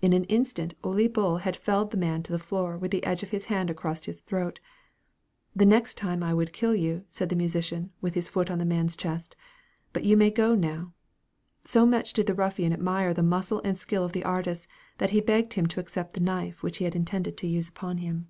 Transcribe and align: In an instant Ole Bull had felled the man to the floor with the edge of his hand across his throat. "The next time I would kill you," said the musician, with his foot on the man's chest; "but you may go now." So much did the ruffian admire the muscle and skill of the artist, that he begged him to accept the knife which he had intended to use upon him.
In 0.00 0.12
an 0.12 0.22
instant 0.26 0.74
Ole 0.84 1.08
Bull 1.08 1.38
had 1.38 1.56
felled 1.56 1.90
the 1.90 1.96
man 1.96 2.22
to 2.22 2.30
the 2.30 2.38
floor 2.38 2.78
with 2.78 2.92
the 2.92 3.02
edge 3.02 3.24
of 3.24 3.30
his 3.30 3.46
hand 3.46 3.68
across 3.68 4.04
his 4.04 4.20
throat. 4.20 4.60
"The 5.56 5.66
next 5.66 5.96
time 5.96 6.22
I 6.22 6.32
would 6.34 6.52
kill 6.52 6.72
you," 6.72 7.04
said 7.10 7.30
the 7.30 7.34
musician, 7.34 7.90
with 8.00 8.14
his 8.14 8.28
foot 8.28 8.48
on 8.48 8.58
the 8.58 8.64
man's 8.64 8.94
chest; 8.94 9.34
"but 9.92 10.04
you 10.04 10.16
may 10.16 10.30
go 10.30 10.54
now." 10.54 10.92
So 11.64 11.84
much 11.84 12.12
did 12.12 12.26
the 12.28 12.32
ruffian 12.34 12.72
admire 12.72 13.12
the 13.12 13.24
muscle 13.24 13.60
and 13.64 13.76
skill 13.76 14.04
of 14.04 14.12
the 14.12 14.22
artist, 14.22 14.68
that 14.98 15.10
he 15.10 15.20
begged 15.20 15.54
him 15.54 15.66
to 15.66 15.80
accept 15.80 16.14
the 16.14 16.20
knife 16.20 16.62
which 16.62 16.78
he 16.78 16.84
had 16.84 16.94
intended 16.94 17.36
to 17.38 17.48
use 17.48 17.68
upon 17.68 17.98
him. 17.98 18.28